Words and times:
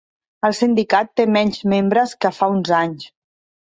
El 0.47 0.55
sindicat 0.59 1.13
té 1.21 1.27
menys 1.37 1.63
membres 1.77 2.19
que 2.25 2.35
fa 2.43 2.53
uns 2.59 2.77
anys. 2.85 3.11